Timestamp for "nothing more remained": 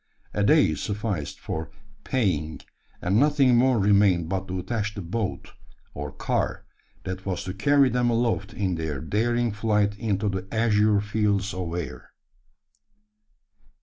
3.19-4.29